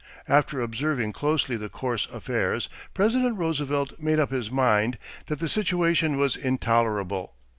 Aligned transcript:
After 0.27 0.59
observing 0.61 1.13
closely 1.13 1.57
the 1.57 1.69
course 1.69 2.07
affairs, 2.11 2.69
President 2.95 3.37
Roosevelt 3.37 3.99
made 3.99 4.17
up 4.19 4.31
his 4.31 4.49
mind 4.49 4.97
that 5.27 5.37
the 5.37 5.47
situation 5.47 6.17
was 6.17 6.35
intolerable. 6.35 7.35